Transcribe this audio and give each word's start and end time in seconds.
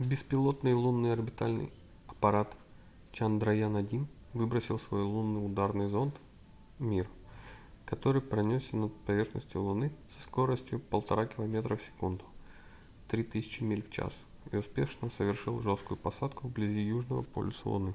беспилотный 0.00 0.72
лунный 0.72 1.12
орбитальный 1.12 1.70
аппарат 2.06 2.50
чандраян-1 3.12 4.06
выбросил 4.32 4.78
свой 4.78 5.02
лунный 5.02 5.44
ударный 5.44 5.86
зонд 5.90 6.14
mip 6.78 7.06
который 7.84 8.22
пронёсся 8.22 8.78
над 8.78 8.96
поверхностью 9.04 9.60
луны 9.60 9.92
со 10.08 10.22
скоростью 10.22 10.80
1,5 10.90 11.36
километра 11.36 11.76
в 11.76 11.82
секунду 11.82 12.24
3000 13.08 13.62
миль 13.64 13.82
в 13.86 13.90
час 13.90 14.22
и 14.50 14.56
успешно 14.56 15.10
совершил 15.10 15.60
жесткую 15.60 15.98
посадку 15.98 16.48
вблизи 16.48 16.80
южного 16.80 17.20
полюса 17.22 17.68
луны 17.68 17.92